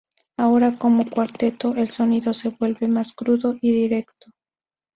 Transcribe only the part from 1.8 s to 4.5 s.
sonido se vuelve más crudo y directo.